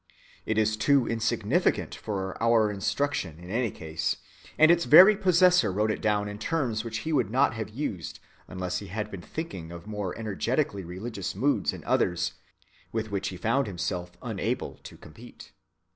[0.47, 4.17] It is too insignificant for our instruction in any case;
[4.57, 8.19] and its very possessor wrote it down in terms which he would not have used
[8.47, 12.33] unless he had been thinking of more energetically religious moods in others,
[12.91, 15.51] with which he found himself unable to compete.